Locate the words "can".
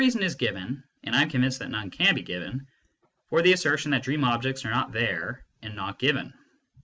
1.91-2.15